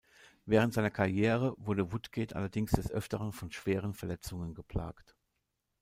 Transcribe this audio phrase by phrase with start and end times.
[0.47, 5.15] Während seiner Karriere wurde Woodgate allerdings des Öfteren von schweren Verletzungen geplagt.